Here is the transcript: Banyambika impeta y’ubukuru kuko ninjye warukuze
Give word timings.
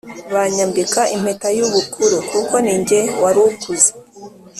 Banyambika 0.33 1.01
impeta 1.15 1.47
y’ubukuru 1.57 2.17
kuko 2.29 2.53
ninjye 2.63 2.99
warukuze 3.21 3.91